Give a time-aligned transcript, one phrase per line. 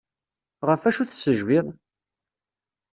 [0.67, 1.67] Ɣef acu tessejbiḍ?